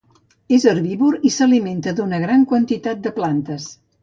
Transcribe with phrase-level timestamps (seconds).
[0.55, 3.71] És herbívor i s'alimenta d'una gran quantitat de plantes.